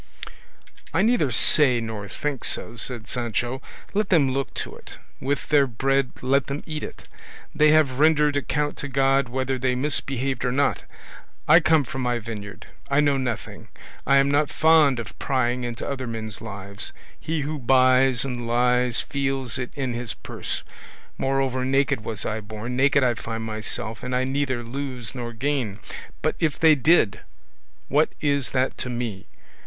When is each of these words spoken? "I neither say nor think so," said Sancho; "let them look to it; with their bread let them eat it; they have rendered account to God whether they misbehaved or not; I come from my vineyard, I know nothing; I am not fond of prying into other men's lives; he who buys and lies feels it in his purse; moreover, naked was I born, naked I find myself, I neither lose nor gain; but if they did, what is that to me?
"I 0.95 1.03
neither 1.03 1.29
say 1.29 1.79
nor 1.79 2.07
think 2.09 2.43
so," 2.43 2.75
said 2.75 3.05
Sancho; 3.07 3.61
"let 3.93 4.09
them 4.09 4.31
look 4.31 4.51
to 4.55 4.75
it; 4.75 4.97
with 5.19 5.49
their 5.49 5.67
bread 5.67 6.09
let 6.23 6.47
them 6.47 6.63
eat 6.65 6.81
it; 6.81 7.07
they 7.53 7.69
have 7.69 7.99
rendered 7.99 8.35
account 8.35 8.77
to 8.77 8.87
God 8.87 9.29
whether 9.29 9.59
they 9.59 9.75
misbehaved 9.75 10.43
or 10.43 10.51
not; 10.51 10.85
I 11.47 11.59
come 11.59 11.83
from 11.83 12.01
my 12.01 12.17
vineyard, 12.17 12.65
I 12.89 12.99
know 12.99 13.17
nothing; 13.17 13.67
I 14.07 14.15
am 14.17 14.31
not 14.31 14.49
fond 14.49 14.99
of 14.99 15.19
prying 15.19 15.63
into 15.63 15.87
other 15.87 16.07
men's 16.07 16.41
lives; 16.41 16.93
he 17.19 17.41
who 17.41 17.59
buys 17.59 18.25
and 18.25 18.47
lies 18.47 19.01
feels 19.01 19.59
it 19.59 19.69
in 19.75 19.93
his 19.93 20.15
purse; 20.15 20.63
moreover, 21.19 21.63
naked 21.63 22.03
was 22.03 22.25
I 22.25 22.41
born, 22.41 22.75
naked 22.75 23.03
I 23.03 23.13
find 23.13 23.43
myself, 23.43 24.03
I 24.03 24.23
neither 24.23 24.63
lose 24.63 25.13
nor 25.13 25.31
gain; 25.31 25.77
but 26.23 26.35
if 26.39 26.59
they 26.59 26.73
did, 26.73 27.19
what 27.87 28.09
is 28.19 28.49
that 28.49 28.79
to 28.79 28.89
me? 28.89 29.27